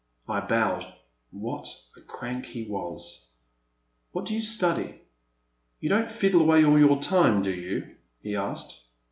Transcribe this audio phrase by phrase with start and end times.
[0.27, 0.91] I bowed.
[1.29, 3.33] What a crank he was!
[4.13, 4.99] What do you study?
[5.79, 8.81] You don't fiddle away all your time, do you?" he asked.